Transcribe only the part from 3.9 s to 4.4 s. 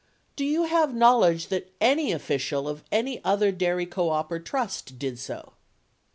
op or